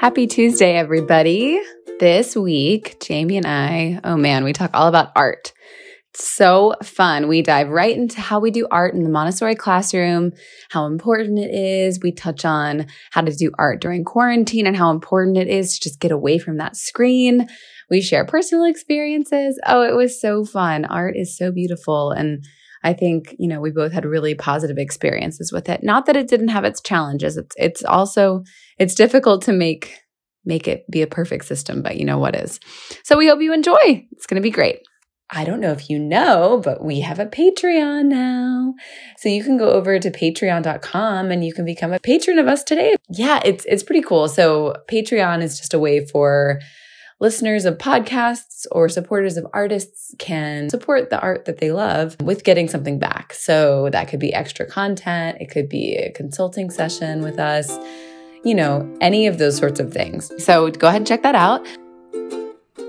[0.00, 1.60] Happy Tuesday, everybody.
[1.98, 5.52] This week, Jamie and I, oh man, we talk all about art.
[6.08, 7.28] It's so fun.
[7.28, 10.32] We dive right into how we do art in the Montessori classroom,
[10.70, 12.00] how important it is.
[12.02, 15.80] We touch on how to do art during quarantine and how important it is to
[15.90, 17.46] just get away from that screen.
[17.90, 19.60] We share personal experiences.
[19.66, 20.86] Oh, it was so fun.
[20.86, 22.10] Art is so beautiful.
[22.10, 22.42] And
[22.82, 25.82] I think, you know, we both had really positive experiences with it.
[25.82, 27.36] Not that it didn't have its challenges.
[27.36, 28.42] It's it's also
[28.78, 29.96] it's difficult to make
[30.44, 32.58] make it be a perfect system, but you know what is.
[33.04, 34.06] So we hope you enjoy.
[34.12, 34.80] It's going to be great.
[35.32, 38.74] I don't know if you know, but we have a Patreon now.
[39.18, 42.64] So you can go over to patreon.com and you can become a patron of us
[42.64, 42.96] today.
[43.08, 44.26] Yeah, it's it's pretty cool.
[44.26, 46.60] So Patreon is just a way for
[47.20, 52.44] listeners of podcasts or supporters of artists can support the art that they love with
[52.44, 53.34] getting something back.
[53.34, 57.78] So that could be extra content, it could be a consulting session with us,
[58.42, 60.32] you know, any of those sorts of things.
[60.42, 61.66] So go ahead and check that out.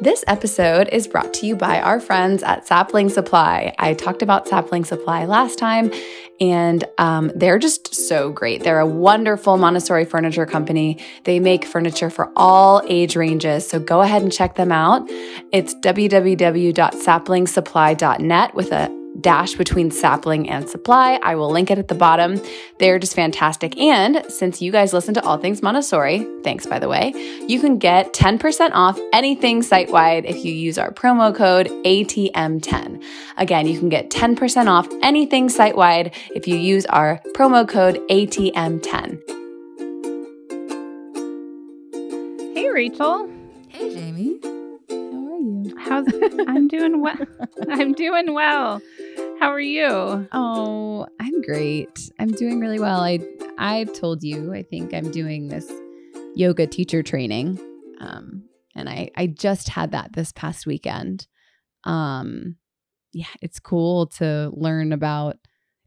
[0.01, 3.75] This episode is brought to you by our friends at Sapling Supply.
[3.77, 5.91] I talked about Sapling Supply last time,
[6.39, 8.63] and um, they're just so great.
[8.63, 10.97] They're a wonderful Montessori furniture company.
[11.25, 13.69] They make furniture for all age ranges.
[13.69, 15.07] So go ahead and check them out.
[15.51, 21.19] It's www.saplingsupply.net with a dash between sapling and supply.
[21.23, 22.41] I will link it at the bottom.
[22.79, 23.77] They're just fantastic.
[23.77, 27.13] And since you guys listen to All Things Montessori, thanks by the way,
[27.47, 33.03] you can get 10% off anything site wide if you use our promo code ATM10.
[33.37, 37.99] Again, you can get 10% off anything site wide if you use our promo code
[38.09, 39.21] ATM10.
[42.55, 43.29] Hey, Rachel.
[43.69, 44.60] Hey, Jamie.
[45.41, 45.75] You?
[45.79, 46.05] How's
[46.47, 47.17] I'm doing well.
[47.69, 48.81] I'm doing well.
[49.39, 50.27] How are you?
[50.31, 52.11] Oh, I'm great.
[52.19, 53.01] I'm doing really well.
[53.01, 53.19] I
[53.57, 55.71] I've told you I think I'm doing this
[56.35, 57.59] yoga teacher training.
[57.99, 58.43] Um,
[58.75, 61.27] and I I just had that this past weekend.
[61.85, 62.57] Um,
[63.13, 65.37] yeah, it's cool to learn about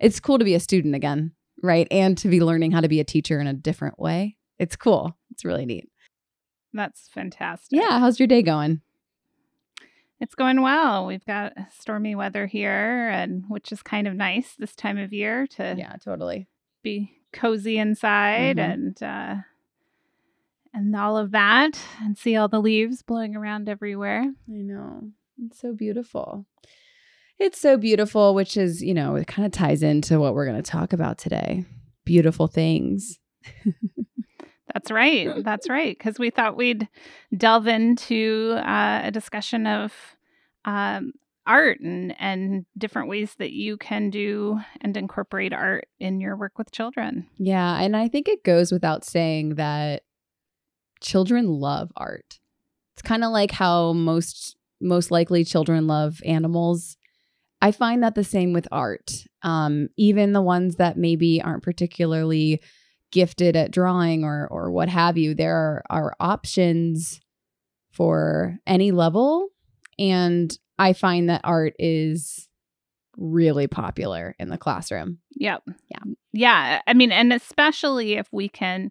[0.01, 1.33] it's cool to be a student again,
[1.63, 1.87] right?
[1.93, 4.37] And to be learning how to be a teacher in a different way.
[4.59, 5.17] It's cool.
[5.31, 5.89] It's really neat.
[6.73, 7.79] That's fantastic.
[7.81, 8.81] Yeah, how's your day going?
[10.21, 11.07] It's going well.
[11.07, 15.47] We've got stormy weather here, and which is kind of nice this time of year
[15.49, 16.49] to Yeah, totally.
[16.83, 18.73] be cozy inside Mhm.
[18.73, 19.37] and uh,
[20.73, 24.23] and all of that, and see all the leaves blowing around everywhere.
[24.23, 25.11] I know.
[25.45, 26.47] It's so beautiful.
[27.39, 30.63] It's so beautiful, which is, you know, it kind of ties into what we're going
[30.63, 31.65] to talk about today.
[32.05, 33.19] Beautiful things.
[34.73, 35.31] That's right.
[35.45, 35.97] That's right.
[35.97, 36.89] Because we thought we'd
[37.37, 39.93] delve into uh, a discussion of
[40.65, 41.13] um,
[41.47, 46.59] art and, and different ways that you can do and incorporate art in your work
[46.59, 47.27] with children.
[47.39, 50.03] Yeah, and I think it goes without saying that
[51.01, 52.41] children love art.
[52.95, 56.97] It's kind of like how most most likely children love animals.
[57.61, 59.25] I find that the same with art.
[59.43, 62.61] Um, even the ones that maybe aren't particularly
[63.15, 67.21] gifted at drawing or or what have you, there are, are options
[67.93, 69.49] for any level,
[69.99, 72.49] and I find that art is
[73.17, 75.19] really popular in the classroom.
[75.37, 75.63] Yep.
[75.89, 76.13] Yeah.
[76.33, 76.83] Yeah.
[76.87, 78.91] I mean, and especially if we can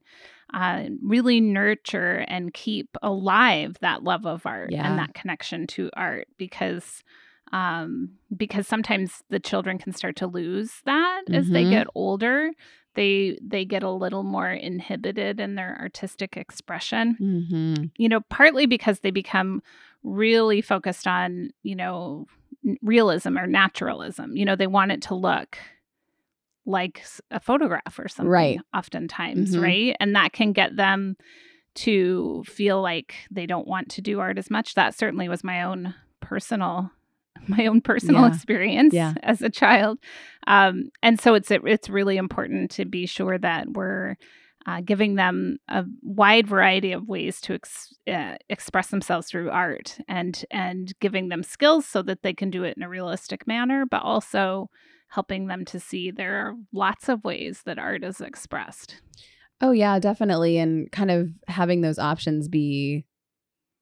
[0.54, 4.88] uh, really nurture and keep alive that love of art Yeah.
[4.88, 7.04] and that connection to art because
[7.52, 11.70] um because sometimes the children can start to lose that as they Mhm.
[11.72, 12.52] get older
[12.96, 17.86] they they get a little more inhibited in their artistic expression Mm-hmm.
[17.98, 19.62] you know, partly because they become
[20.04, 22.26] really focused on, you know,
[22.82, 24.36] realism or naturalism.
[24.36, 25.58] You know, they want it to look
[26.66, 28.60] like a photograph or something, Right.
[28.74, 29.62] oftentimes, Mhm.
[29.62, 29.96] right?
[30.00, 31.18] And that can get them
[31.76, 34.76] to feel like they don't want to do art as much.
[34.76, 36.92] That certainly was my own personal
[37.48, 38.34] my own personal Yeah.
[38.34, 39.14] experience Yeah.
[39.24, 40.00] as a child
[40.48, 44.16] um, and so it's it's really important to be sure that we're
[44.66, 49.98] uh, giving them a wide variety of ways to ex- uh, express themselves through art
[50.08, 53.86] and and giving them skills so that they can do it in a realistic manner
[53.86, 54.70] but also
[55.10, 59.02] helping them to see there are lots of ways that art is expressed
[59.62, 60.58] Oh yeah, definitely.
[60.58, 63.06] And kind of having those options be,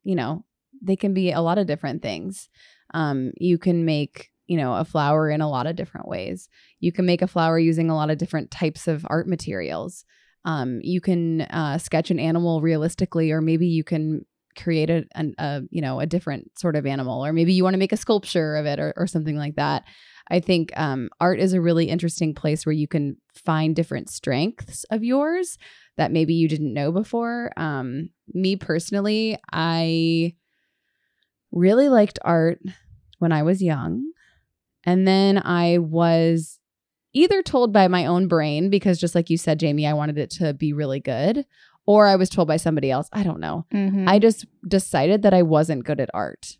[0.03, 0.45] you know,
[0.79, 2.49] they can be a lot of different things.
[2.93, 6.49] Um, you can make, you know, a flower in a lot of different ways.
[6.79, 10.05] You can make a flower using a lot of different types of art materials.
[10.43, 14.25] Um, you can uh, sketch an animal realistically, or maybe you can
[14.57, 17.73] create a, an, a you know a different sort of animal, or maybe you want
[17.73, 19.83] to make a sculpture of it, or, or something like that.
[20.29, 24.85] I think um, art is a really interesting place where you can find different strengths
[24.85, 25.57] of yours
[25.97, 27.51] that maybe you didn't know before.
[27.57, 30.35] Um, me personally, I
[31.51, 32.59] really liked art
[33.21, 34.11] when I was young.
[34.83, 36.59] And then I was
[37.13, 40.29] either told by my own brain, because just like you said, Jamie, I wanted it
[40.31, 41.45] to be really good,
[41.85, 43.07] or I was told by somebody else.
[43.13, 43.65] I don't know.
[43.73, 44.07] Mhm.
[44.07, 46.57] I just decided that I wasn't good at art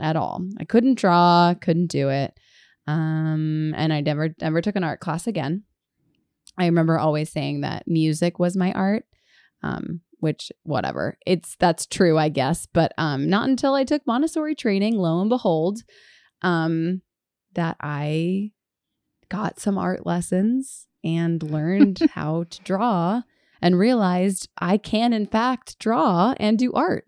[0.00, 0.42] at all.
[0.58, 2.32] I couldn't draw, couldn't do it.
[2.86, 5.64] Um, and I never never took an art class again.
[6.56, 9.04] I remember always saying that music was my art.
[9.62, 11.16] Um, which whatever.
[11.26, 15.28] It's that's true, I guess, but um not until I took Montessori training, lo and
[15.28, 15.82] behold,
[16.42, 17.02] um
[17.54, 18.52] that I
[19.28, 23.22] got some art lessons and learned how to draw
[23.60, 27.04] and realized I can, in fact, draw and do art.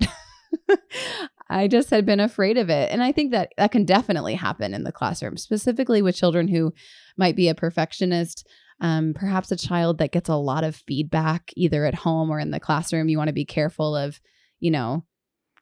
[1.48, 2.90] I just had been afraid of it.
[2.92, 6.72] And I think that that can definitely happen in the classroom, specifically with children who
[7.16, 8.46] might be a perfectionist.
[8.80, 12.50] Um, perhaps a child that gets a lot of feedback either at home or in
[12.50, 13.08] the classroom.
[13.08, 14.20] You want to be careful of,
[14.58, 15.04] you know,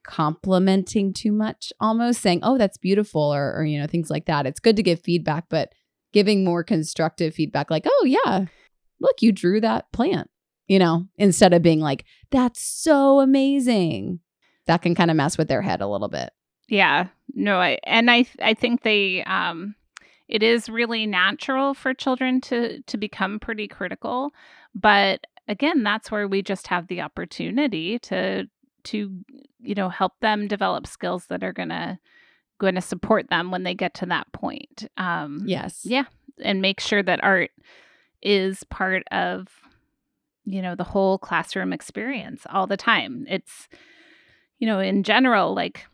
[0.06, 4.46] complimenting too much, almost saying, oh, that's beautiful, or, or, you know, things like that.
[4.46, 5.72] It's good to give feedback, but
[6.12, 8.46] giving more constructive feedback, like, oh, yeah,
[9.00, 10.30] look, you drew that plant,
[10.66, 14.20] you know, instead of being like, that's so amazing.
[14.66, 16.30] That can kind of mess with their head a little bit.
[16.68, 17.08] Yeah.
[17.34, 19.74] No, I and I I think they um
[20.28, 24.32] it is really natural for children to to become pretty critical,
[24.74, 28.48] but again, that's where we just have the opportunity to
[28.84, 29.24] to
[29.60, 31.98] you know help them develop skills that are going to
[32.58, 34.86] going to support them when they get to that point.
[34.96, 35.80] Um Yes.
[35.84, 36.04] yeah,
[36.42, 37.50] and make sure that art
[38.22, 39.48] is part of
[40.44, 43.26] you know the whole classroom experience all the time.
[43.28, 43.68] It's
[44.58, 45.86] you know, in general like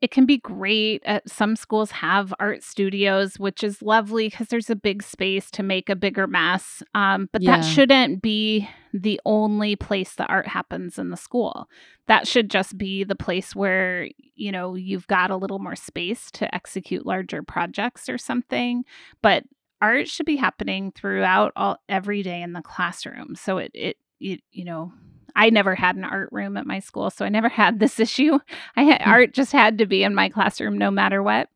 [0.00, 1.02] it can be great.
[1.06, 5.62] Uh, some schools have art studios, which is lovely because there's a big space to
[5.62, 6.82] make a bigger mess.
[6.94, 7.56] Um, but Yeah.
[7.56, 11.68] that shouldn't be the only place the art happens in the school.
[12.06, 16.30] That should just be the place where, you know, you've got a little more space
[16.32, 18.84] to execute larger projects or something.
[19.22, 19.44] But
[19.80, 23.34] art should be happening throughout all every day in the classroom.
[23.34, 24.92] So it, it, you, you know,
[25.36, 28.38] I never had an art room at my school, so I never had this issue.
[28.76, 29.10] I had, Hmm.
[29.10, 31.48] art just had to be in my classroom no matter what.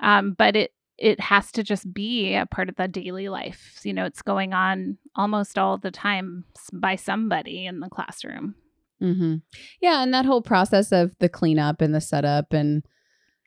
[0.00, 3.80] Um, but it it has to just be a part of the daily life.
[3.82, 8.54] You know, it's going on almost all the time by somebody in the classroom.
[9.00, 9.36] hmm
[9.80, 12.84] Yeah, and that whole process of the cleanup and the setup and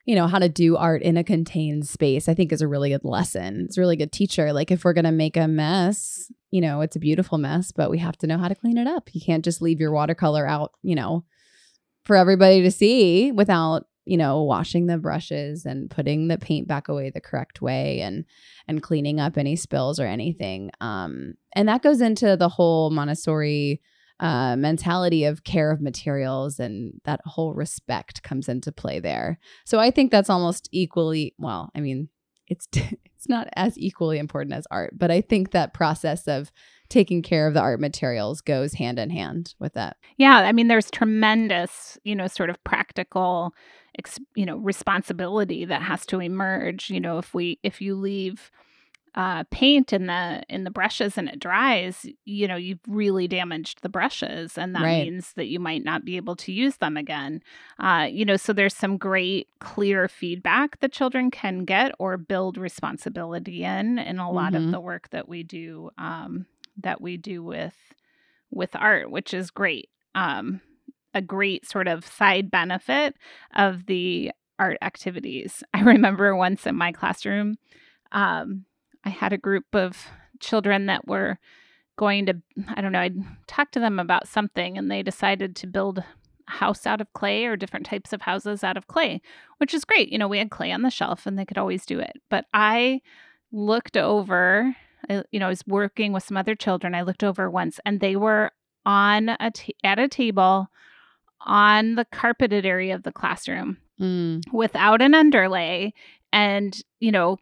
[0.05, 2.89] you know how to do art in a contained space, I think is a really
[2.89, 3.61] good lesson.
[3.65, 4.51] It's a really good teacher.
[4.53, 7.97] Like if we're gonna make a mess, you know, it's a beautiful mess, but we
[7.97, 9.09] have to know how to clean it up.
[9.11, 11.25] You can't just leave your watercolor out, you know,
[12.05, 16.87] for everybody to see without you know washing the brushes and putting the paint back
[16.87, 18.23] away the correct way and
[18.69, 23.81] and cleaning up any spills or anything um and that goes into the whole montessori
[24.19, 29.37] uh, mentality of care of materials and that whole respect comes into play there.
[29.65, 31.69] So I think that's almost equally well.
[31.75, 32.07] I mean,
[32.47, 32.65] it's
[33.25, 36.51] it's not as equally important as art, but I think that process of
[36.89, 39.98] taking care of the art materials goes hand in hand with that.
[40.18, 43.56] Yeah, I mean, there's tremendous, you know, sort of practical,
[44.36, 46.92] you know, responsibility that has to emerge.
[46.92, 48.51] You know, if we if you leave
[49.15, 53.81] uh, paint in the in the brushes and it dries, you know, you've really damaged
[53.81, 55.05] the brushes, and that Right.
[55.05, 57.41] means that you might not be able to use them again.
[57.79, 62.57] Uh, you know, so there's some great clear feedback that children can get or build
[62.57, 64.65] responsibility in in a lot Mhm.
[64.65, 66.45] of the work that we do um,
[66.77, 67.75] that we do with
[68.51, 69.89] with art, which is great.
[70.13, 70.62] Um,
[71.13, 73.15] a great sort of side benefit
[73.55, 75.63] of the art activities.
[75.74, 77.55] I remember once in my classroom,
[78.12, 78.65] um,
[79.05, 80.07] I had a group of
[80.39, 81.39] children that were
[81.97, 85.67] going to, I don't know, I'd talk to them about something and they decided to
[85.67, 86.05] build a
[86.47, 89.21] house out of clay or different types of houses out of clay,
[89.57, 90.09] which is great.
[90.09, 92.13] You know, we had clay on the shelf and they could always do it.
[92.29, 93.01] But I
[93.51, 94.75] looked over,
[95.09, 96.93] I, you know, I was working with some other children.
[96.93, 98.51] I looked over once and they were
[98.85, 99.51] on a
[99.83, 100.67] at a table
[101.41, 105.93] on the carpeted area of the classroom Mm, without an underlay
[106.33, 107.38] and you know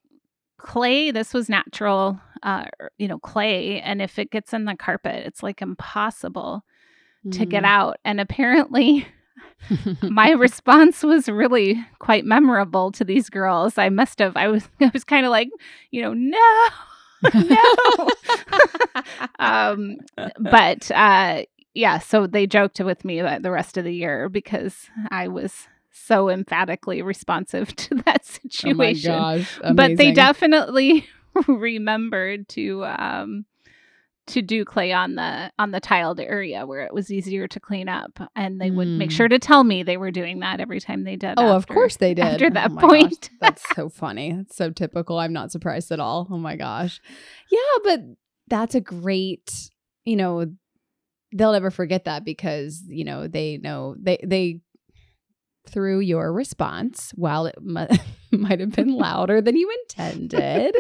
[0.64, 2.66] clay this was natural uh
[2.98, 6.64] you know clay and if it gets in the carpet it's like impossible
[7.32, 7.68] to get mm.
[7.68, 7.98] out.
[8.04, 9.08] And apparently
[10.02, 13.78] my response was really quite memorable to these girls.
[13.78, 15.50] I must have i was i was kind of like
[15.92, 16.68] you know no
[17.34, 18.10] no.
[19.40, 19.98] Um
[20.40, 21.44] but uh
[21.74, 26.30] yeah so they joked with me the rest of the year because i was so
[26.30, 28.72] emphatically responsive to that situation.
[28.72, 28.94] Oh my
[29.38, 29.60] gosh.
[29.76, 31.08] But they definitely
[31.48, 33.46] remembered to um
[34.26, 37.90] to do clay on the on the tiled area where it was easier to clean
[37.90, 39.14] up and they would make Mm.
[39.14, 41.98] sure to tell me they were doing that every time they did Oh, of course
[41.98, 42.24] they did.
[42.24, 43.30] after that Oh my gosh, point.
[43.42, 44.32] that's so funny.
[44.32, 45.20] That's so typical.
[45.20, 46.28] I'm not surprised at all.
[46.32, 47.02] Oh my gosh.
[47.52, 48.00] Yeah, but
[48.48, 49.70] that's a great,
[50.06, 50.46] you know,
[51.34, 54.62] they'll never forget that because, you know, they know they they
[55.68, 57.88] through your response, while it mu-
[58.32, 60.76] might have been louder than you intended,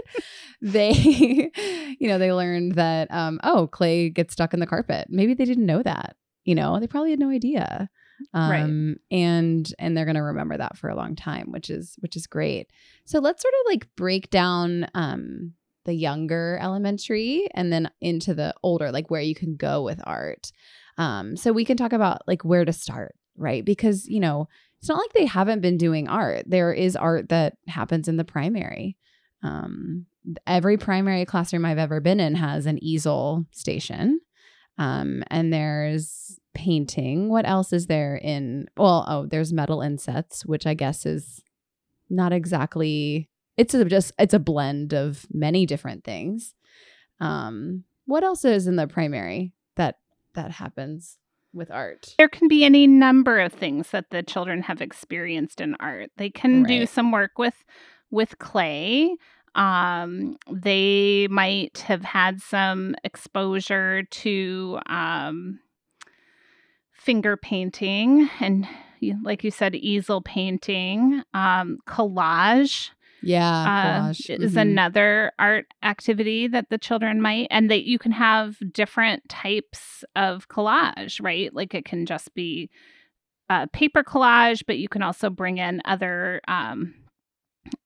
[0.61, 0.91] they,
[1.99, 5.07] you know, they learned that, um, oh, clay gets stuck in the carpet.
[5.09, 6.15] Maybe they didn't know that.
[6.45, 7.89] You know, they probably had no idea
[8.31, 8.61] Right.
[8.63, 12.15] um and and they're going to remember that for a long time which is which
[12.15, 12.69] is great
[13.05, 15.53] so let's sort of like break down um
[15.85, 20.51] the younger elementary and then into the older like where you can go with art
[20.97, 24.47] um so we can talk about like where to start right because you know
[24.83, 28.23] it's not like they haven't been doing art there is art that happens in the
[28.23, 28.97] primary
[29.41, 30.05] um
[30.45, 34.19] every primary classroom i've ever been in has an easel station
[34.77, 37.29] um, and there's painting.
[37.29, 38.67] What else is there in?
[38.77, 41.41] Well, oh, there's metal insets, which I guess is
[42.09, 43.29] not exactly.
[43.55, 46.55] It's a, just it's a blend of many different things.
[47.19, 49.99] Um, what else is in the primary that
[50.33, 51.17] that happens
[51.53, 52.15] with art?
[52.17, 56.11] there can be any number of things that the children have experienced in art.
[56.17, 57.63] They can do some work with
[58.11, 59.15] with clay.
[59.55, 65.59] Um they might have had some exposure to um
[66.91, 68.67] finger painting and
[69.23, 72.91] like you said easel painting um collage
[73.23, 74.29] Yeah, uh, collage.
[74.29, 80.03] is another art activity that the children might and that you can have different types
[80.15, 82.69] of collage right like it can just be
[83.49, 86.93] uh, paper collage but you can also bring in other um,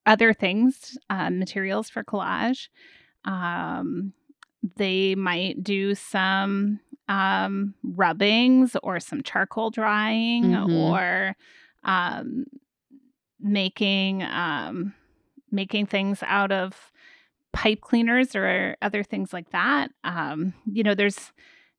[0.06, 2.68] other things uh, materials for collage
[3.26, 4.14] um,
[4.76, 10.92] they might do some um, rubbings or some charcoal drying Mhm.
[10.92, 11.36] or
[11.84, 12.46] um,
[13.40, 14.94] making um,
[15.52, 16.92] making things out of
[17.54, 19.90] pipe cleaners or other things like that.
[20.04, 21.32] Um, you know, there's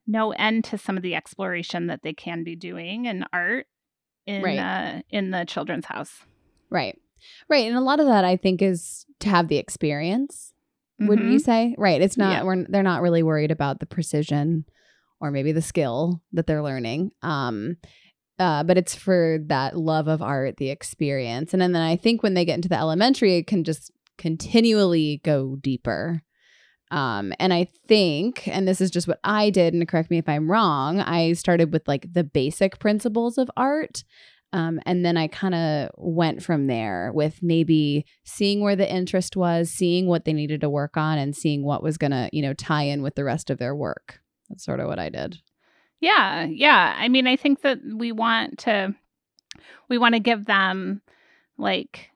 [0.07, 3.67] no end to some of the exploration that they can be doing in art
[4.27, 4.59] in Right.
[4.59, 6.23] uh, in the children's house.
[6.71, 6.99] Right.
[7.49, 7.67] Right.
[7.67, 10.53] And a lot of that I think is to have the experience,
[10.99, 11.33] wouldn't Mhm.
[11.33, 11.75] you say?
[11.79, 12.01] Right.
[12.01, 12.43] It's not Yeah.
[12.45, 14.65] we're they're not really worried about the precision
[15.21, 17.11] or maybe the skill that they're learning.
[17.23, 17.77] Um
[18.39, 21.53] uh, but it's for that love of art, the experience.
[21.53, 25.21] And then, then I think when they get into the elementary, it can just continually
[25.25, 26.23] go deeper.
[26.91, 30.29] Um, and I think, and this is just what I did, and correct me if
[30.29, 34.05] I'm wrong, I started with like the basic principles of art.
[34.55, 39.37] Um, and then I kind of went from there with maybe seeing where the interest
[39.37, 42.41] was, seeing what they needed to work on, and seeing what was going to, you
[42.41, 44.21] know, tie in with the rest of their work.
[44.49, 45.39] That's sort of what I did.
[46.01, 46.95] Yeah, yeah.
[46.97, 48.95] I mean, I think that we want to
[49.89, 51.03] we want to give them
[51.59, 52.11] like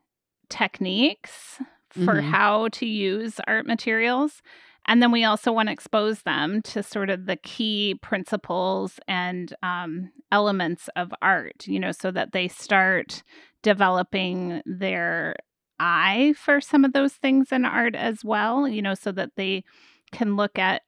[0.48, 1.58] techniques
[1.90, 2.30] for Mhm.
[2.30, 4.42] how to use art materials.
[4.86, 9.54] And then we also want to expose them to sort of the key principles and
[9.62, 13.22] um, elements of art, you know, so that they start
[13.62, 15.36] developing their
[15.80, 19.64] eye for some of those things in art as well, you know, so that they
[20.12, 20.82] can look at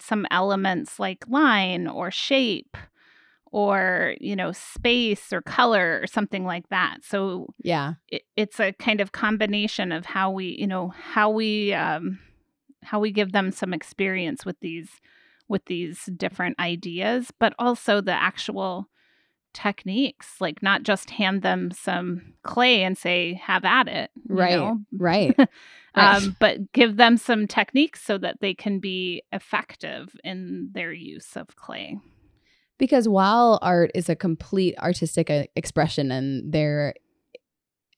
[0.00, 2.76] some elements like line or shape
[3.52, 7.94] or you know space or color or something like that so Yeah.
[8.08, 12.18] it, it's a kind of combination of how we you know how we um
[12.82, 15.00] how we give them some experience with these
[15.48, 18.88] with these different ideas but also the actual
[19.56, 24.50] techniques like not just hand them some clay and say have at it Right.
[24.56, 24.80] know?
[24.96, 25.34] Right.
[25.96, 26.16] Right.
[26.16, 31.38] um, but give them some techniques so that they can be effective in their use
[31.38, 31.98] of clay.
[32.78, 36.92] Because while art is a complete artistic uh, expression and there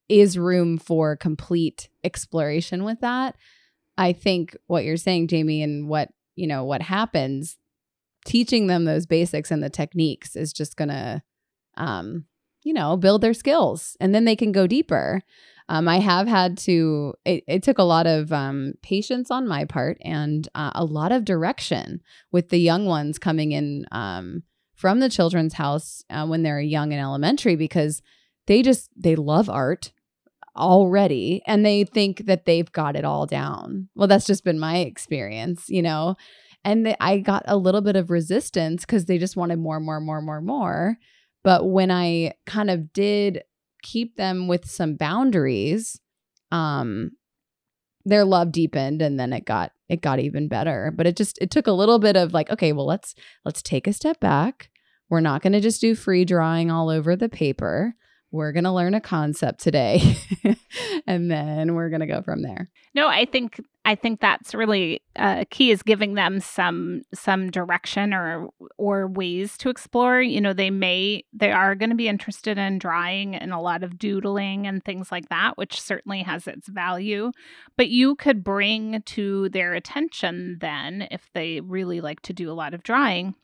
[0.09, 3.35] is room for complete exploration with that,
[3.97, 7.57] I think what you're saying, Jamie, and what, you know, what happens,
[8.25, 11.21] teaching them those basics and the techniques is just going to,
[11.79, 12.27] um,
[12.65, 15.23] you know, build their skills and then they can go deeper.
[15.71, 19.65] Um, I have had to, it, it took a lot of um, patience on my
[19.65, 24.43] part and uh, a lot of direction with the young ones coming in um,
[24.75, 28.03] from the children's house uh, when they're young in elementary because
[28.47, 29.93] they just, they love art
[30.57, 33.89] already and they think that they've got it all down.
[33.95, 36.17] Well, that's just been my experience, you know?
[36.65, 40.01] And they, I got a little bit of resistance because they just wanted more, more,
[40.01, 40.99] more, more, more.
[41.45, 43.43] But when I kind of did
[43.83, 46.01] keep them with some boundaries,
[46.51, 47.13] um,
[48.05, 50.93] their love deepened and then it got it got even better.
[50.95, 53.15] But it just it took a little bit of like, okay, well let's
[53.45, 54.71] let's take a step back.
[55.11, 57.95] We're not going to just do free drawing all over the paper
[58.31, 60.17] we're going to learn a concept today
[61.07, 65.01] and then we're going to go from there no i think i think that's really
[65.17, 70.21] uh, key is giving them some some direction or or ways to explore.
[70.21, 73.83] You know they may they are going to be interested in drawing and a lot
[73.83, 77.33] of doodling and things like that which certainly has its value.
[77.77, 82.55] But you could bring to their attention then if they really like to do a
[82.55, 83.35] lot of drawing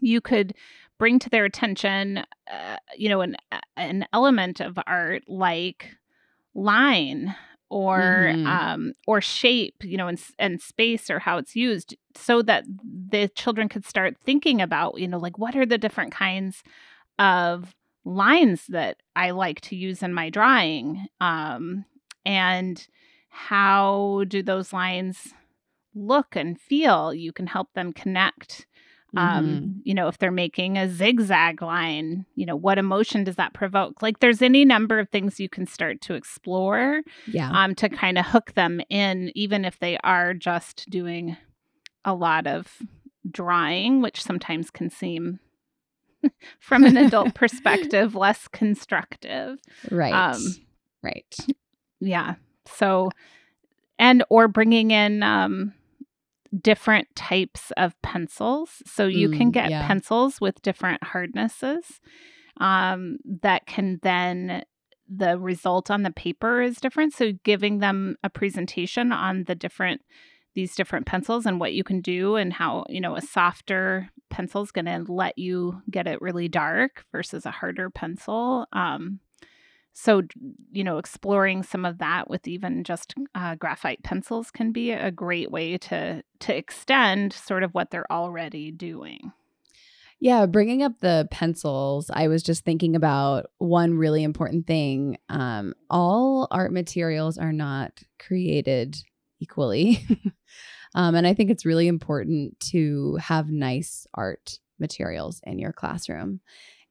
[0.00, 0.54] you could
[0.98, 2.18] bring to their attention,
[2.50, 3.36] uh, you know, an
[3.76, 5.90] an element of art like
[6.54, 7.34] line
[7.68, 8.46] or mm-hmm.
[8.46, 12.64] um, or shape, you know, and, and space or how it's used, so that
[13.10, 16.62] the children could start thinking about, you know, like what are the different kinds
[17.18, 21.84] of lines that I like to use in my drawing, um,
[22.24, 22.86] and
[23.28, 25.34] how do those lines
[25.94, 27.12] look and feel?
[27.12, 28.66] You can help them connect
[29.16, 29.78] um mm-hmm.
[29.84, 34.02] you know if they're making a zigzag line you know what emotion does that provoke?
[34.02, 37.50] Like there's any number of things you can start to explore yeah.
[37.50, 41.36] um to kind of hook them in even if they are just doing
[42.04, 42.82] a lot of
[43.30, 45.40] drawing which sometimes can seem
[46.60, 49.58] from an adult perspective less constructive.
[49.90, 50.12] Right.
[50.12, 50.42] Um
[51.02, 51.36] right.
[52.00, 52.34] yeah.
[52.66, 53.10] So
[53.98, 55.72] and or bringing in um
[56.60, 58.82] different types of pencils.
[58.86, 59.86] So you mm, can get yeah.
[59.86, 62.00] pencils with different hardnesses
[62.60, 64.64] um, that can then
[65.08, 67.14] the result on the paper is different.
[67.14, 70.02] So giving them a presentation on the different
[70.54, 74.62] these different pencils and what you can do and how you know a softer pencil
[74.62, 79.20] is going to let you get it really dark versus a harder pencil um,
[79.98, 80.20] so
[80.72, 85.10] you know exploring some of that with even just uh, graphite pencils can be a
[85.10, 89.32] great way to to extend sort of what they're already doing.
[90.20, 95.74] Yeah bringing up the pencils i was just thinking about one really important thing um,
[95.90, 98.96] all art materials are not created
[99.40, 100.06] equally
[100.94, 106.40] um, and i think it's really important to have nice art materials in your classroom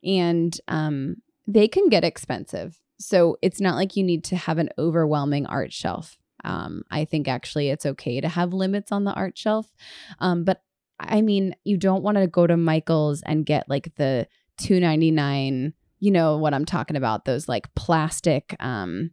[0.03, 1.15] and um,
[1.47, 5.73] they can get expensive so it's not like you need to have an overwhelming art
[5.73, 6.17] shelf.
[6.43, 9.71] Um, I think actually it's okay to have limits on the art shelf.
[10.19, 10.61] Um, but
[10.99, 14.27] I mean, you don't want to go to Michael's and get like the
[14.57, 19.11] 299, you know what I'm talking about, those like plastic um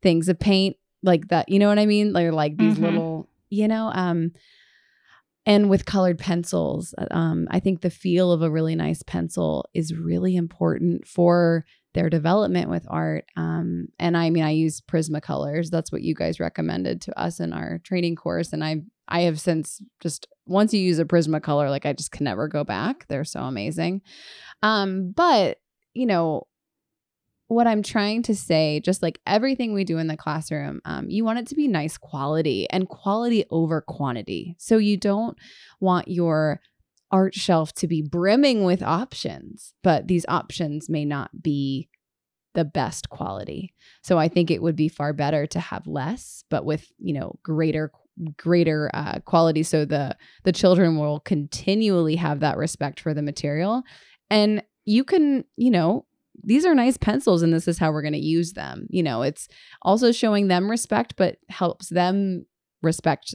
[0.00, 2.12] things of paint like that, you know what I mean?
[2.12, 2.84] Like like these mm-hmm.
[2.84, 4.32] little, you know, um
[5.44, 9.94] and with colored pencils, um I think the feel of a really nice pencil is
[9.94, 11.64] really important for
[11.98, 13.24] their development with art.
[13.36, 15.68] Um, and I mean, I use Prismacolors.
[15.68, 18.52] That's what you guys recommended to us in our training course.
[18.52, 22.22] And I I have since just once you use a Prismacolor, like I just can
[22.22, 23.06] never go back.
[23.08, 24.02] They're so amazing.
[24.62, 25.58] Um, but
[25.92, 26.46] you know,
[27.48, 31.24] what I'm trying to say, just like everything we do in the classroom, um, you
[31.24, 34.54] want it to be nice quality and quality over quantity.
[34.58, 35.36] So you don't
[35.80, 36.60] want your
[37.10, 41.88] art shelf to be brimming with options, but these options may not be
[42.54, 43.74] the best quality.
[44.02, 47.38] So I think it would be far better to have less, but with, you know,
[47.42, 47.92] greater
[48.36, 53.84] greater uh, quality so the the children will continually have that respect for the material.
[54.28, 56.04] And you can you know
[56.42, 58.86] these are nice pencils and this is how we're going to use them.
[58.90, 59.48] You know it's
[59.82, 62.46] also showing them respect but helps them
[62.82, 63.34] respect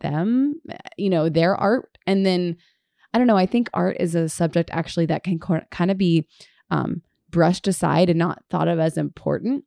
[0.00, 0.60] them
[0.96, 1.96] you know their art.
[2.06, 2.56] And then
[3.16, 3.38] I don't know.
[3.38, 6.26] I think art is a subject actually that can co- kind of be
[6.70, 7.00] um,
[7.30, 9.64] brushed aside and not thought of as important,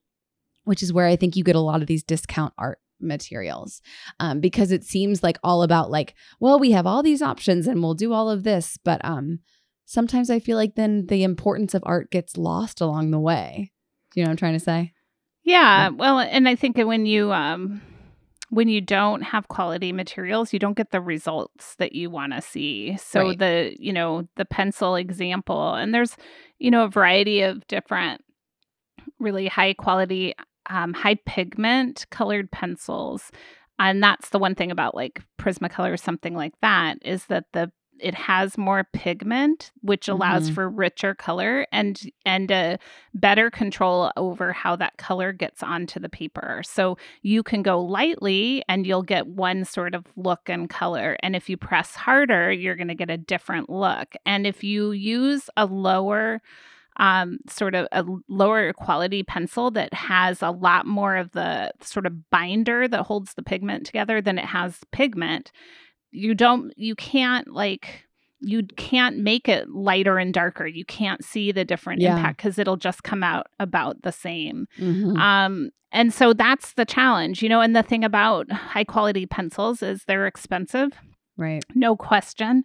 [0.66, 3.82] which is where I think you get a lot of these discount art materials
[4.20, 7.82] um, because it seems like all about like, well, we have all these options and
[7.82, 9.40] we'll do all of this, but um,
[9.86, 13.72] sometimes I feel like then the importance of art gets lost along the way.
[14.12, 14.94] Do you know what I'm trying to say?
[15.44, 17.82] Yeah, well, and I think when you um
[18.50, 22.42] when you don't have quality materials, you don't get the results that you want to
[22.42, 22.98] see.
[22.98, 23.40] So right.
[23.40, 26.18] the, you know, the pencil example, and there's,
[26.58, 28.24] you know, a variety of different
[29.20, 30.34] really high quality,
[30.70, 33.32] um, high pigment colored pencils.
[33.78, 37.72] And that's the one thing about like Prismacolor or something like that is that the
[38.02, 40.56] it has more pigment which allows mm-hmm.
[40.56, 42.78] for richer color and and a
[43.14, 46.62] better control over how that color gets onto the paper.
[46.64, 51.18] So you can go lightly and you'll get one sort of look and color.
[51.22, 54.16] And if you press harder you're going to get a different look.
[54.26, 56.42] And if you use a lower
[57.00, 62.06] um, sort of a lower quality pencil that has a lot more of the sort
[62.06, 65.52] of binder that holds the pigment together than it has pigment,
[66.12, 68.04] you don't, you can't like,
[68.41, 70.65] you can't make it lighter and darker.
[70.65, 72.15] You can't see the different Yeah.
[72.15, 74.67] impact because it'll just come out about the same.
[74.78, 75.17] Mhm.
[75.19, 77.62] Um, and so that's the challenge, you know.
[77.62, 80.91] And the thing about high quality pencils is they're expensive,
[81.36, 81.63] right.
[81.76, 82.63] no question.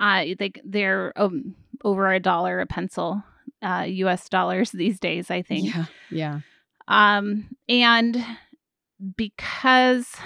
[0.00, 1.54] Uh, they they're um,
[1.84, 3.22] over a dollar a pencil,
[3.62, 4.28] uh, U.S.
[4.28, 5.72] dollars these days, I think.
[5.74, 5.84] Yeah.
[6.10, 6.40] Yeah.
[6.88, 8.22] Um, and
[9.16, 10.16] because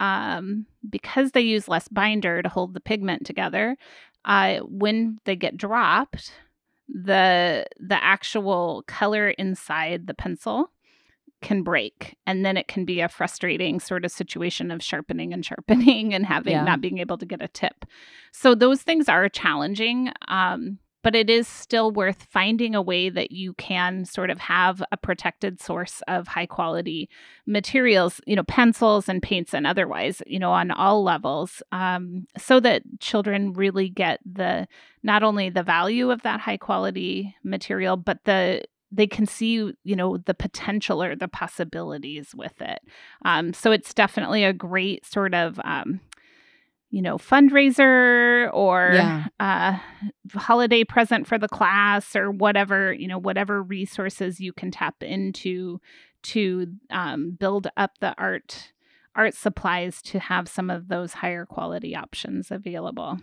[0.00, 3.76] um, because they use less binder to hold the pigment together,
[4.24, 6.32] uh, when they get dropped,
[6.88, 10.70] the the actual color inside the pencil
[11.40, 15.44] can break and then it can be a frustrating sort of situation of sharpening and
[15.44, 16.64] sharpening and having Yeah.
[16.64, 17.84] not being able to get a tip
[18.32, 23.30] so those things are challenging um, but it is still worth finding a way that
[23.30, 27.08] you can sort of have a protected source of high quality
[27.46, 32.58] materials you know pencils and paints and otherwise you know on all levels um, so
[32.58, 34.66] that children really get the
[35.02, 39.96] not only the value of that high quality material but the they can see you
[39.96, 42.80] know the potential or the possibilities with it.
[43.24, 46.00] Um, so it's definitely a great sort of um,
[46.94, 49.26] you know fundraiser or Yeah.
[49.40, 49.78] uh,
[50.38, 55.80] holiday present for the class or whatever you know whatever resources you can tap into
[56.22, 58.72] to um, build up the art
[59.16, 63.18] art supplies to have some of those higher quality options available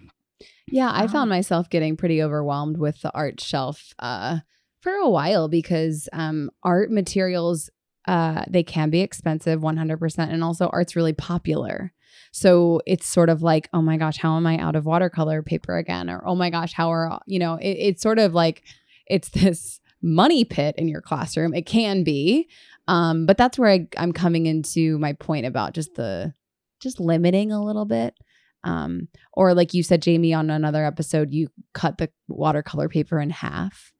[0.67, 4.39] Yeah, I Um, found myself getting pretty overwhelmed with the art shelf uh,
[4.81, 7.69] for a while because um, art materials
[8.07, 11.93] uh, they can be expensive, one hundred percent, and also art's really popular.
[12.31, 15.77] So it's sort of like, oh my gosh, how am I out of watercolor paper
[15.77, 16.09] again?
[16.09, 17.55] Or oh my gosh, how are you know?
[17.55, 18.63] It, it's sort of like
[19.07, 21.53] it's this money pit in your classroom.
[21.53, 22.49] It can be,
[22.87, 26.33] um, but that's where I, I'm coming into my point about just the
[26.79, 28.15] just limiting a little bit.
[28.63, 33.29] Um, or like you said, Jamie, on another episode, you cut the watercolor paper in
[33.29, 33.91] half.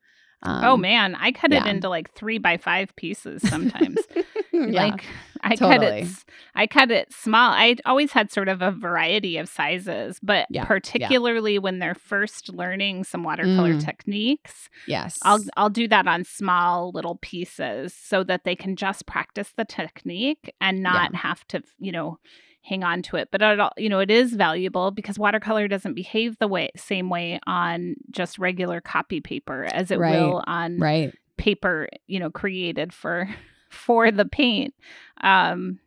[0.43, 3.99] Um, oh man i cut it into like three by five pieces sometimes
[4.51, 4.85] yeah.
[4.85, 5.05] like
[5.43, 6.07] i cut it
[6.55, 10.61] I cut it small i always had sort of a variety of sizes but Yeah,
[10.61, 10.65] yeah.
[10.65, 13.83] particularly when they're first learning some watercolor Mm.
[13.85, 15.19] techniques yes.
[15.23, 19.65] I'll I'll do that on small little pieces so that they can just practice the
[19.65, 22.17] technique and not have to, you know,
[22.63, 23.29] hang on to it.
[23.31, 27.09] But it, all- you know, it is valuable because watercolor doesn't behave the way same
[27.09, 31.13] way on just regular copy paper as it Right, will on right.
[31.37, 33.27] paper, you know, created for
[33.71, 34.73] for the paint.
[35.21, 35.79] Um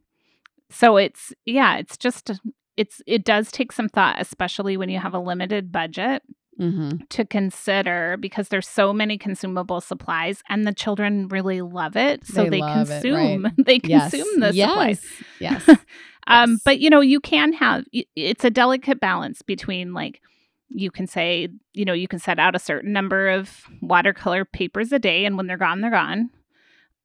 [0.70, 2.30] so it's yeah, it's just
[2.76, 6.22] it's it does take some thought especially when you have a limited budget
[6.60, 6.98] Mm-hmm.
[7.08, 12.44] to consider because there's so many consumable supplies and the children really love it so
[12.44, 14.12] They they, love it, consume they Yes.
[14.12, 14.68] consume the yes.
[14.70, 15.04] supplies
[15.40, 15.68] Yes.
[16.28, 16.60] um Yes.
[16.64, 20.20] but you know you can have it's a delicate balance between like
[20.68, 24.92] you can say you know you can set out a certain number of watercolor papers
[24.92, 26.30] a day and when they're gone they're gone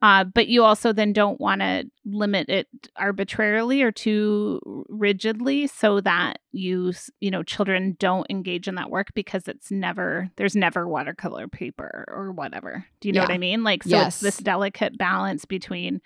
[0.01, 5.99] uh, but you also then don't want to limit it arbitrarily or too rigidly so
[6.01, 10.87] that you you know children don't engage in that work because it's never there's never
[10.87, 14.15] watercolor paper or whatever do you know what i mean like so Yes.
[14.15, 16.01] it's this delicate balance between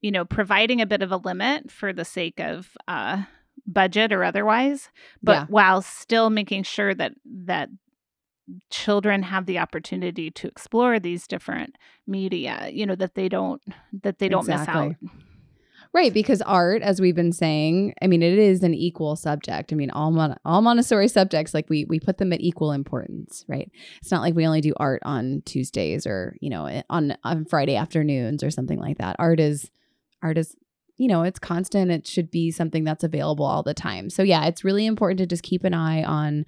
[0.00, 3.22] you know providing a bit of a limit for the sake of uh
[3.66, 4.88] budget or otherwise
[5.22, 5.46] but Yeah.
[5.48, 7.68] while still making sure that that
[8.70, 14.18] children have the opportunity to explore these different media you know that they don't that
[14.18, 14.88] they don't Exactly.
[14.88, 15.20] miss out
[15.92, 19.72] Right, because art, as we've been saying, I mean, it is an equal subject.
[19.72, 23.44] I mean, all Mon- all Montessori subjects, like we we put them at equal importance,
[23.48, 23.68] right?
[24.00, 27.44] It's not like we only do art on Tuesdays or you know eh, on on
[27.44, 29.16] Friday afternoons or something like that.
[29.18, 29.68] Art is
[30.22, 30.54] art is
[30.96, 31.90] you know it's constant.
[31.90, 34.10] It should be something that's available all the time.
[34.10, 36.44] So yeah, it's really important to just keep an eye on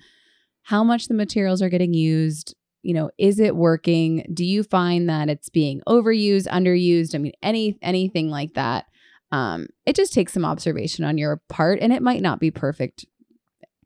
[0.63, 2.55] how much the materials are getting used.
[2.83, 4.27] You know, is it working?
[4.33, 7.15] Do you find that it's being overused, underused?
[7.15, 8.87] I mean, any anything like that
[9.33, 13.07] um, it just takes some observation on your part and it might not be perfect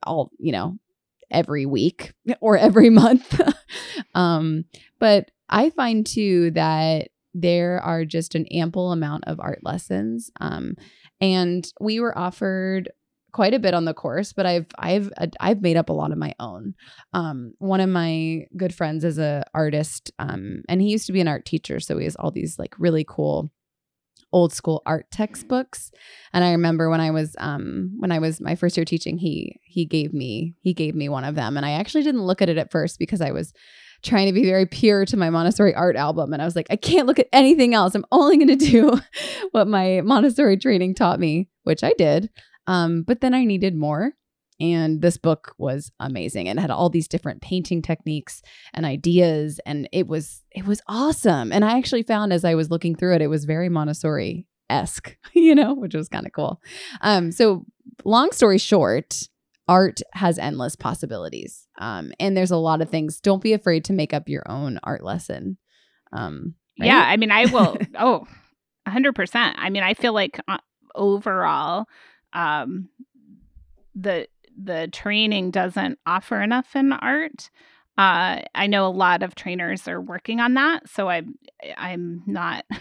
[0.03, 0.77] all you know
[1.31, 3.41] every week or every month
[4.15, 4.65] um,
[4.99, 10.75] but i find too that there are just an ample amount of art lessons um,
[11.21, 12.89] and we were offered
[13.33, 16.17] quite a bit on the course but i've i've i've made up a lot of
[16.17, 16.73] my own
[17.13, 21.21] um, one of my good friends is a artist um, and he used to be
[21.21, 23.51] an art teacher so he has all these like really cool
[24.33, 25.91] old school art textbooks.
[26.33, 29.59] And I remember when I was um when I was my first year teaching, he
[29.63, 31.57] he gave me he gave me one of them.
[31.57, 33.53] And I actually didn't look at it at first because I was
[34.03, 36.33] trying to be very pure to my Montessori art album.
[36.33, 37.95] And I was like, I can't look at anything else.
[37.95, 38.99] I'm only going to do
[39.51, 42.29] what my Montessori training taught me, which I did.
[42.67, 44.13] Um, but then I needed more.
[44.59, 48.41] And this book was amazing and had all these different painting techniques
[48.73, 49.59] and ideas.
[49.67, 51.51] And it was, it was awesome.
[51.51, 55.15] And I actually found as I was looking through it, it was very Montessori esque,
[55.33, 56.59] you know, which was kind of cool.
[57.01, 57.65] Um, so
[58.03, 59.21] long story short,
[59.67, 61.67] art has endless possibilities.
[61.77, 63.19] Um, and there's a lot of things.
[63.19, 65.57] Don't be afraid to make up your own art lesson.
[66.11, 66.87] Um, right?
[66.87, 67.77] Yeah, I mean, I will.
[67.99, 68.25] oh,
[68.87, 69.53] 100%.
[69.55, 70.57] I mean, I feel like uh,
[70.95, 71.85] overall,
[72.33, 72.89] um,
[73.95, 77.49] the the training doesn't offer enough in art.
[77.97, 81.35] Uh, I know a lot of trainers are working on that, so I'm
[81.77, 82.65] I'm not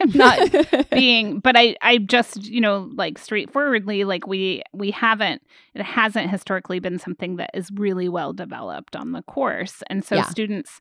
[0.00, 5.42] I'm not being, but I, I just, you know, like straightforwardly, like we, we haven't,
[5.74, 9.82] it hasn't historically been something that is really well developed on the course.
[9.88, 10.28] And so yeah.
[10.28, 10.80] students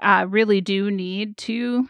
[0.00, 1.88] uh, really do need to,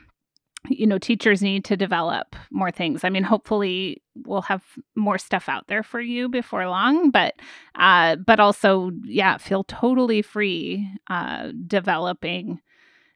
[0.66, 3.04] you know, teachers need to develop more things.
[3.04, 4.62] I mean, hopefully we'll have
[4.96, 7.34] more stuff out there for you before long, but,
[7.76, 12.60] uh, but also, yeah, feel totally free, uh, developing,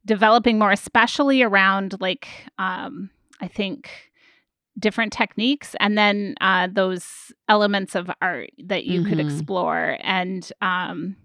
[0.04, 2.28] developing more, especially around like,
[2.58, 3.90] um, I think
[4.78, 9.10] different techniques and then uh, those elements of art that you mm-hmm.
[9.10, 11.16] could explore and um,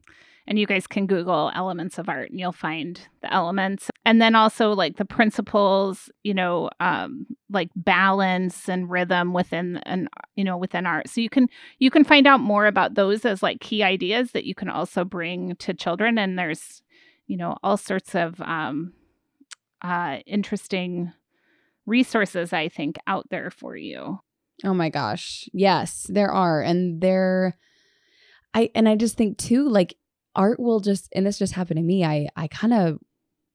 [0.48, 4.36] and you guys can google elements of art and you'll find the elements and then
[4.36, 10.58] also like the principles you know um, like balance and rhythm within an you know
[10.58, 11.48] within art so you can
[11.80, 15.04] you can find out more about those as like key ideas that you can also
[15.04, 16.82] bring to children and there's
[17.28, 18.94] you know all sorts of um,
[19.82, 21.12] uh, interesting
[21.86, 24.20] resources, I think, out there for you.
[24.64, 25.50] Oh my gosh.
[25.54, 26.62] Yes, there are.
[26.62, 27.58] And there
[28.54, 29.96] I and I just think too like
[30.38, 32.06] art will just and this just happened to me.
[32.06, 33.00] I I kind of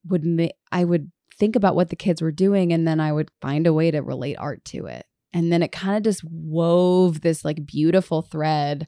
[0.09, 3.31] would ma- I would think about what the kids were doing and then I would
[3.41, 5.07] find a way to relate art to it.
[5.33, 8.87] And then it kind of just wove this like beautiful thread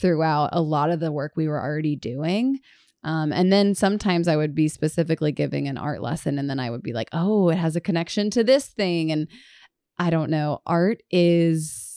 [0.00, 2.60] throughout a lot of the work we were already doing.
[3.04, 6.70] Um, and then sometimes I would be specifically giving an art lesson, and then I
[6.70, 9.10] would be like, oh, it has a connection to this thing.
[9.10, 9.28] And
[9.98, 10.60] I don't know.
[10.66, 11.91] Art is,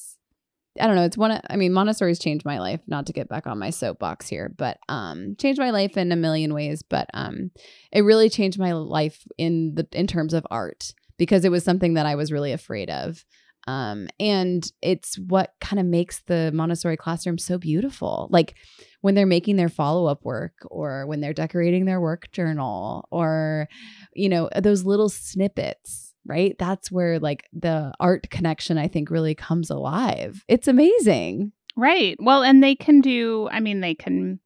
[0.80, 1.06] I don't know.
[1.06, 3.70] It's one of, I mean, Montessori's changed my life, not to get back on my
[3.70, 6.84] soapbox here, but um, changed my life in a million ways.
[6.84, 7.52] But um,
[7.92, 11.94] it really changed my life in the, in terms of art because it was something
[11.94, 13.24] that I was really afraid of.
[13.68, 18.28] Um, and it's what kind of makes the Montessori classroom so beautiful.
[18.30, 18.56] Like
[19.02, 23.68] when they're making their follow up work or when they're decorating their work journal or,
[24.14, 26.56] you know, those little snippets, right?
[26.58, 30.44] That's where like the art connection, I think, really comes alive.
[30.48, 31.52] It's amazing.
[31.76, 32.18] Right.
[32.20, 34.40] Well, and they can do, I mean, they can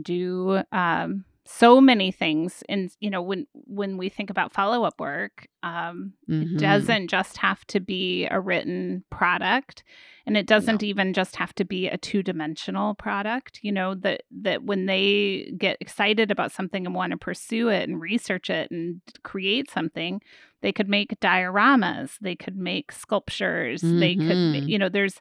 [0.00, 5.48] do, um, so many things and you know when when we think about follow-up work
[5.64, 6.54] um, mm-hmm.
[6.54, 9.82] it doesn't just have to be a written product
[10.24, 10.86] and it doesn't no.
[10.86, 15.76] even just have to be a two-dimensional product you know that that when they get
[15.80, 20.22] excited about something and want to pursue it and research it and create something
[20.60, 23.98] they could make dioramas they could make sculptures mm-hmm.
[23.98, 24.68] they could mm-hmm.
[24.68, 25.20] you know there's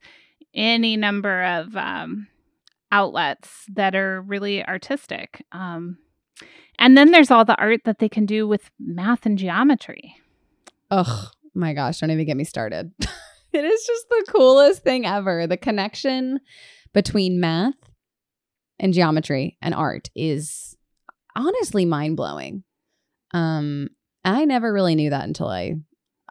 [0.54, 2.28] any number of um,
[2.92, 5.98] outlets that are really artistic um,
[6.80, 10.16] and then there's all the art that they can do with math and geometry.
[10.90, 12.92] Ugh, my gosh, don't even get me started.
[13.54, 15.48] it is just the coolest thing ever.
[15.48, 16.40] The connection
[16.94, 17.76] between math
[18.80, 20.76] and geometry and art is
[21.36, 22.64] honestly mind blowing.
[23.34, 23.90] Um,
[24.26, 25.76] I never really knew that until I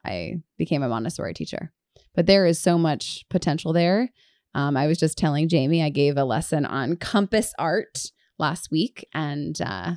[0.04, 1.72] I became a Montessori teacher.
[2.14, 4.10] But there is so much potential there.
[4.54, 8.10] Um, I was just telling Jamie I gave a lesson on compass art
[8.40, 9.92] last week, and uh,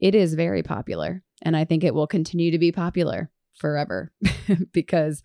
[0.00, 1.22] it is very popular.
[1.42, 4.12] And I think it will continue to be popular forever
[4.72, 5.22] because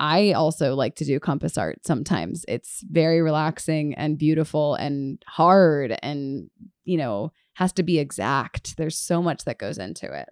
[0.00, 2.44] I also like to do compass art sometimes.
[2.48, 6.50] It's very relaxing and beautiful and hard and,
[6.84, 8.76] you know, has to be exact.
[8.76, 10.28] There's so much that goes into it.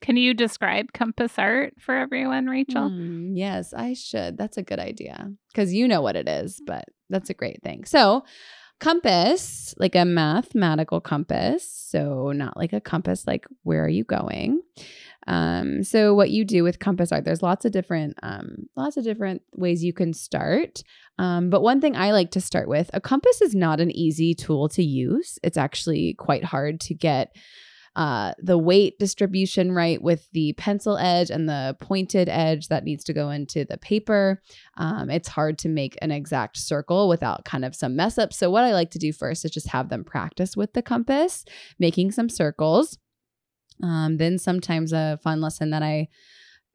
[0.00, 2.90] Can you describe compass art for everyone, Rachel?
[2.90, 4.38] Mm, yes, I should.
[4.38, 7.84] That's a good idea because you know what it is, but that's a great thing.
[7.84, 8.24] So,
[8.80, 11.70] compass, like a mathematical compass.
[11.70, 14.62] So, not like a compass, like where are you going?
[15.28, 19.04] Um, so what you do with compass art, there's lots of different, um, lots of
[19.04, 20.82] different ways you can start.
[21.18, 24.34] Um, but one thing I like to start with, a compass is not an easy
[24.34, 25.38] tool to use.
[25.42, 27.36] It's actually quite hard to get
[27.96, 33.04] uh, the weight distribution right with the pencil edge and the pointed edge that needs
[33.04, 34.40] to go into the paper.
[34.76, 38.32] Um, it's hard to make an exact circle without kind of some mess up.
[38.32, 41.44] So, what I like to do first is just have them practice with the compass,
[41.78, 42.98] making some circles.
[43.82, 46.08] Um, then, sometimes a fun lesson that I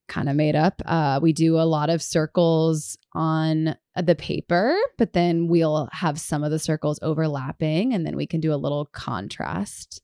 [0.08, 0.82] kind of made up.
[0.86, 6.44] Uh, we do a lot of circles on the paper, but then we'll have some
[6.44, 10.02] of the circles overlapping, and then we can do a little contrast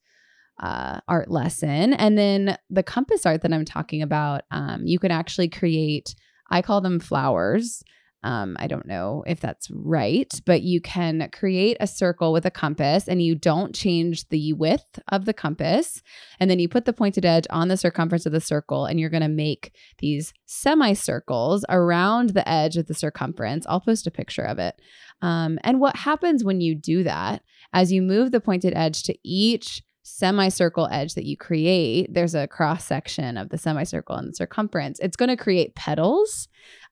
[0.60, 1.94] uh, art lesson.
[1.94, 6.16] And then the compass art that I'm talking about, um, you can actually create,
[6.50, 7.84] I call them flowers.
[8.22, 12.52] Um, I don't know if that's right, but you can create a circle with a
[12.52, 16.02] compass and you don't change the width of the compass.
[16.38, 19.10] And then you put the pointed edge on the circumference of the circle and you're
[19.10, 23.66] going to make these semicircles around the edge of the circumference.
[23.70, 24.76] I'll post a picture of it.
[25.22, 27.42] Um, and what happens when you do that,
[27.72, 29.82] as you move the pointed edge to each
[30.18, 35.00] semicircle edge that you create, there's a cross section of the semicircle and the circumference.
[35.00, 36.48] It's going to create petals.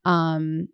[0.06, 0.69] Um,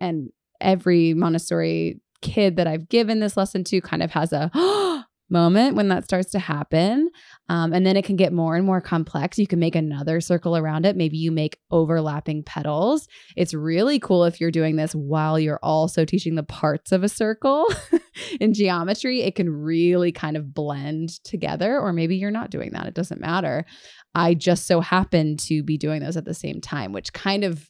[0.00, 0.30] and
[0.60, 4.50] every Montessori kid that I've given this lesson to kind of has a
[5.30, 7.10] moment when that starts to happen.
[7.48, 9.38] Um, and then it can get more and more complex.
[9.38, 10.96] You can make another circle around it.
[10.96, 13.06] Maybe you make overlapping petals.
[13.36, 17.08] It's really cool if you're doing this while you're also teaching the parts of a
[17.08, 17.66] circle
[18.40, 19.22] in geometry.
[19.22, 22.86] It can really kind of blend together, or maybe you're not doing that.
[22.86, 23.64] It doesn't matter.
[24.14, 27.68] I just so happened to be doing those at the same time, which kind of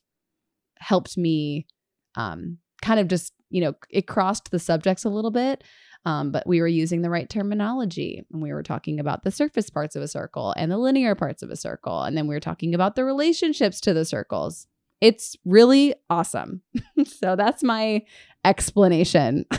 [0.78, 1.66] helped me
[2.14, 5.64] um, kind of just, you know, it crossed the subjects a little bit
[6.04, 9.68] um, but we were using the right terminology and we were talking about the surface
[9.68, 12.02] parts of a circle and the linear parts of a circle.
[12.02, 14.66] And then we were talking about the relationships to the circles.
[15.00, 16.62] It's really awesome.
[17.04, 18.02] so that's my
[18.44, 19.46] explanation.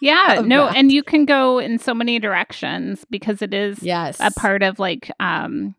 [0.00, 0.74] Yeah, no, that.
[0.74, 4.18] and you can go in so many directions because it is yes.
[4.18, 5.76] a part of like um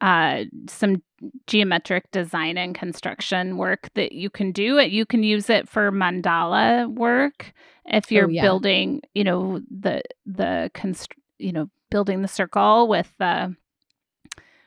[0.00, 1.02] uh some
[1.46, 5.90] geometric design and construction work that you can do it you can use it for
[5.92, 7.52] mandala work
[7.86, 8.42] if oh, you're oh, yeah.
[8.42, 13.54] building you know the the const- you know building the circle with the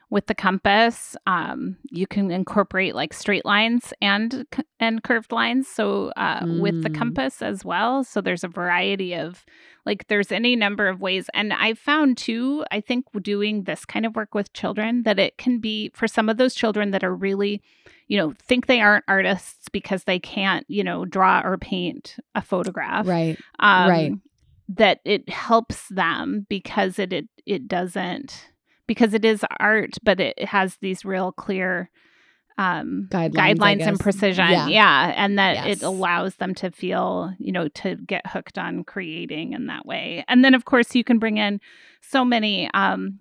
[0.09, 4.45] with the compass um, you can incorporate like straight lines and
[4.79, 6.61] and curved lines so uh, mm.
[6.61, 6.95] with the mm.
[6.95, 9.45] compass as well so there's a variety of
[9.85, 14.05] like there's any number of ways and i've found too i think doing this kind
[14.05, 17.15] of work with children that it can be for some of those children that are
[17.15, 17.61] really
[18.07, 22.41] you know think they aren't artists because they can't you know draw or paint a
[22.41, 24.13] photograph right um, right
[24.67, 28.49] that it helps them because it it, it doesn't
[28.87, 31.89] because it is art, but it has these real clear
[32.57, 34.49] um, guidelines, guidelines and precision.
[34.49, 34.67] Yeah.
[34.67, 35.13] yeah.
[35.15, 35.77] And that yes.
[35.77, 40.23] it allows them to feel, you know, to get hooked on creating in that way.
[40.27, 41.59] And then, of course, you can bring in
[42.01, 43.19] so many um,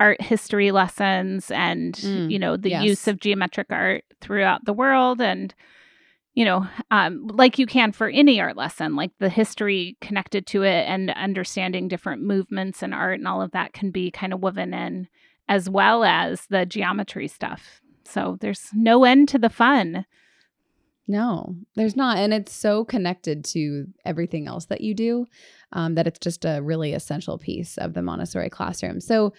[0.00, 2.84] art history lessons and, mm, you know, the yes.
[2.84, 5.54] use of geometric art throughout the world and
[6.34, 10.64] you know, um, like you can for any art lesson, like the history connected to
[10.64, 14.40] it and understanding different movements and art and all of that can be kind of
[14.40, 15.08] woven in,
[15.48, 17.80] as well as the geometry stuff.
[18.04, 20.06] So there's no end to the fun.
[21.06, 22.16] No, there's not.
[22.16, 25.26] And it's so connected to everything else that you do
[25.72, 29.00] um, that it's just a really essential piece of the Montessori classroom.
[29.00, 29.34] So,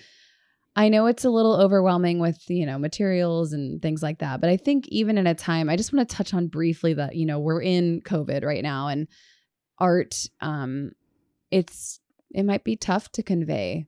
[0.76, 4.50] I know it's a little overwhelming with, you know, materials and things like that, but
[4.50, 7.26] I think even in a time, I just want to touch on briefly that, you
[7.26, 9.08] know, we're in COVID right now and
[9.80, 10.92] art um
[11.52, 12.00] it's
[12.34, 13.86] it might be tough to convey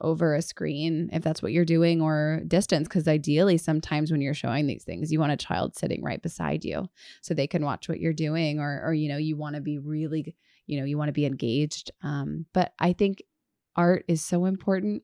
[0.00, 4.32] over a screen if that's what you're doing or distance because ideally sometimes when you're
[4.32, 6.88] showing these things you want a child sitting right beside you
[7.20, 9.78] so they can watch what you're doing or or you know you want to be
[9.78, 10.34] really
[10.66, 13.22] you know you want to be engaged um but i think
[13.76, 15.02] art is so important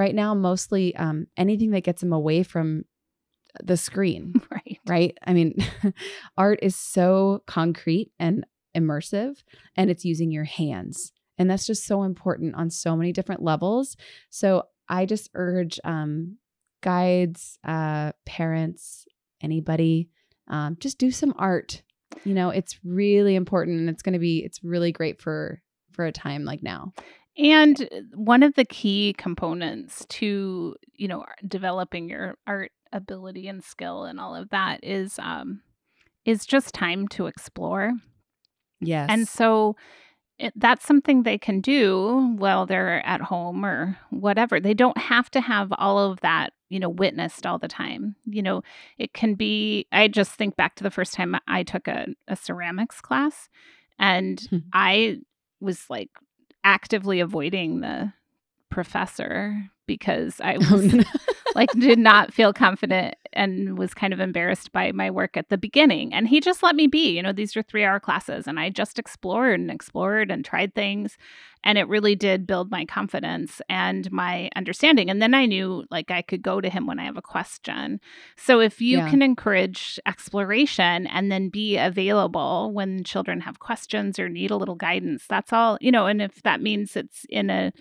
[0.00, 2.86] right now mostly um, anything that gets them away from
[3.62, 4.78] the screen right.
[4.88, 5.18] right?
[5.26, 5.54] I mean
[6.38, 9.42] art is so concrete and immersive
[9.76, 13.96] and it's using your hands and that's just so important on so many different levels.
[14.30, 16.38] So i just urge um,
[16.82, 19.04] guides uh, parents
[19.42, 20.08] anybody
[20.48, 21.82] um, just do some art.
[22.24, 25.60] You know it's really important and it's going to be it's really great for
[25.92, 26.94] for a time like now
[27.36, 34.04] and one of the key components to, you know, developing your art ability and skill
[34.04, 35.60] and all of that is um
[36.24, 37.92] is just time to explore.
[38.80, 39.06] Yes.
[39.10, 39.76] And so
[40.38, 44.58] it, that's something they can do while they're at home or whatever.
[44.58, 48.16] They don't have to have all of that, you know, witnessed all the time.
[48.24, 48.62] You know,
[48.96, 52.36] it can be, I just think back to the first time I took a, a
[52.36, 53.50] ceramics class
[53.98, 54.58] and hmm.
[54.72, 55.18] I
[55.60, 56.08] was like
[56.64, 58.12] actively avoiding the
[58.70, 59.56] professor
[59.86, 60.94] because I Oh, was
[61.54, 65.58] like did not feel confident and was kind of embarrassed by my work at the
[65.58, 66.14] beginning.
[66.14, 68.70] And he just let me be you know these are 3 hour classes and I
[68.70, 71.18] just explored and explored and tried things
[71.62, 76.10] and it really did build my confidence and my understanding and then I knew like
[76.10, 78.00] I could go to him when I have a question
[78.36, 79.08] so if you Yeah.
[79.10, 84.74] can encourage exploration and then be available when children have questions or need a little
[84.74, 87.72] guidance that's all you know and if that means it's in a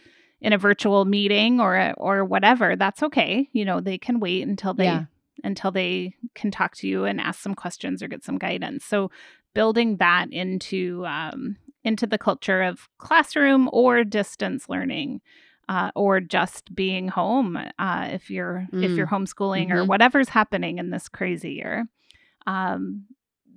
[0.42, 4.46] in a virtual meeting or a, or whatever that's okay you know they can wait
[4.48, 5.06] until they Yeah.
[5.44, 9.10] until they can talk to you and ask some questions or get some guidance so
[9.54, 15.22] building that into um, into the culture of classroom or distance learning
[15.70, 18.98] uh, or just being home uh, if you're if Mm.
[18.98, 19.88] you're homeschooling or Mhm.
[19.88, 21.88] whatever's happening in this crazy year
[22.48, 23.06] um,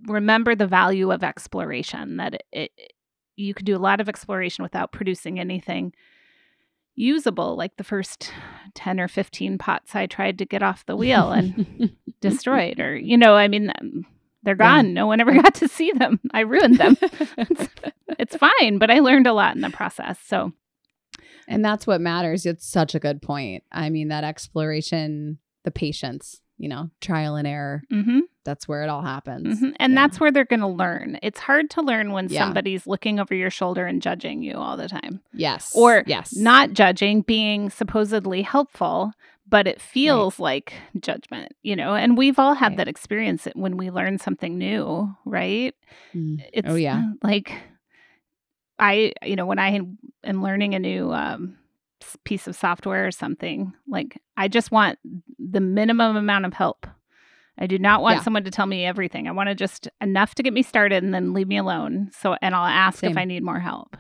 [0.07, 2.93] remember the value of exploration that it, it
[3.37, 5.93] you can do a lot of exploration without producing anything
[6.95, 8.31] usable like the first
[8.75, 13.16] 10 or 15 pots i tried to get off the wheel and destroyed or you
[13.16, 13.73] know i mean
[14.43, 14.76] they're Yeah.
[14.82, 17.68] gone no one ever got to see them i ruined them it's,
[18.18, 20.53] it's fine but i learned a lot in the process so
[21.49, 22.47] And that's what matters.
[22.47, 23.64] It's such a good point.
[23.72, 28.88] I mean, that exploration, the patience, you know, trial and error, mhm, that's where it
[28.88, 29.61] all happens.
[29.61, 29.74] mhm.
[29.80, 30.01] and Yeah.
[30.01, 32.45] that's where they're going to learn it's hard to learn when Yeah.
[32.45, 35.72] somebody's looking over your shoulder and judging you all the time Yes.
[35.74, 36.34] Or yes.
[36.36, 39.12] not judging being supposedly helpful
[39.53, 42.78] but it feels like judgment you know and we've all had Right.
[42.78, 45.74] that experience when we learn something new right
[46.16, 46.42] Mm.
[46.53, 47.12] it's Oh, yeah.
[47.22, 47.53] like
[48.78, 49.68] i you know when i
[50.24, 51.57] am learning a new um,
[52.24, 54.98] piece of software or something like i just want
[55.38, 56.86] the minimum amount of help
[57.59, 58.22] i do not want Yeah.
[58.22, 61.14] someone to tell me everything i want to just enough to get me started and
[61.14, 63.11] then leave me alone so and i'll ask Same.
[63.12, 63.96] if i need more help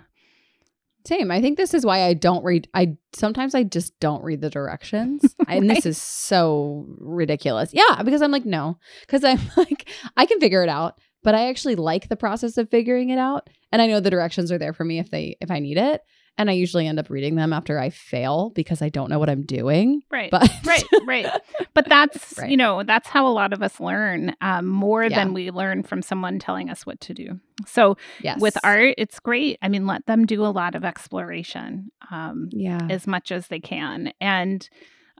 [1.04, 1.30] Same.
[1.30, 2.68] I think this is why I don't read.
[2.74, 7.70] I sometimes I just don't read the directions, and this is so ridiculous.
[7.72, 11.48] Yeah, because I'm like no, because I'm like I can figure it out, but I
[11.48, 14.72] actually like the process of figuring it out, and I know the directions are there
[14.72, 16.02] for me if they if I need it,
[16.38, 19.28] and I usually end up reading them after I fail because I don't know what
[19.30, 20.02] I'm doing.
[20.10, 21.26] right But right right
[21.74, 22.50] but that's Right.
[22.50, 25.16] you know that's how a lot of us learn um, more Yeah.
[25.16, 29.20] than we learn from someone telling us what to do so yes, with art it's
[29.20, 33.48] great i mean let them do a lot of exploration um, yeah, as much as
[33.48, 34.68] they can and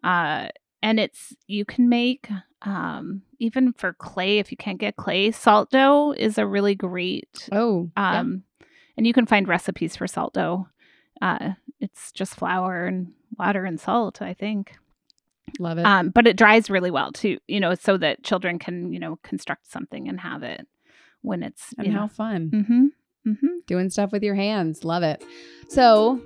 [0.03, 0.49] uh
[0.83, 2.29] and it's you can make
[2.63, 7.49] um even for clay if you can't get clay salt dough is a really great
[7.53, 8.21] oh, yeah.
[8.21, 8.43] um
[8.97, 10.67] and you can find recipes for salt dough
[11.23, 14.77] uh it's just flour and water and salt i think
[15.59, 15.87] love it.
[15.87, 19.19] um but it dries really well too you know so that children can you know
[19.23, 20.67] construct something and have it
[21.23, 22.87] when it's and you how fun mm-hmm
[23.27, 24.85] mm-hmm doing stuff with your hands.
[24.85, 25.25] Love it.
[25.69, 26.21] So,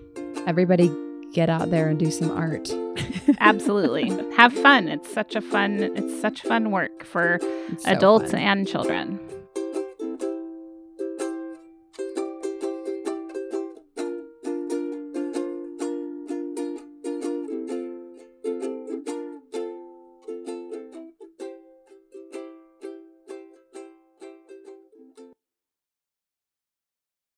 [0.47, 0.91] everybody,
[1.33, 2.71] get out there and do some art.
[3.41, 4.09] Absolutely.
[4.37, 4.89] Have fun.
[4.89, 7.39] It's such a fun it's such fun work for
[7.79, 8.41] so adults fun.
[8.41, 9.21] and children.